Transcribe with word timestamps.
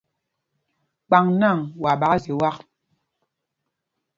Kpaŋ 1.07 1.25
nǎŋ, 1.39 1.57
waa 1.81 1.97
ɓaka 1.99 2.17
zye 2.23 2.33
wak. 2.39 2.57